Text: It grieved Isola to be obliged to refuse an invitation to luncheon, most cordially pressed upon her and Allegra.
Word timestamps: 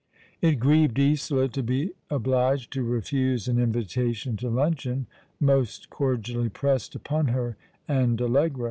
It 0.41 0.53
grieved 0.55 0.99
Isola 0.99 1.47
to 1.49 1.61
be 1.61 1.91
obliged 2.09 2.73
to 2.73 2.81
refuse 2.81 3.47
an 3.47 3.59
invitation 3.59 4.35
to 4.37 4.49
luncheon, 4.49 5.05
most 5.39 5.91
cordially 5.91 6.49
pressed 6.49 6.95
upon 6.95 7.27
her 7.27 7.55
and 7.87 8.19
Allegra. 8.19 8.59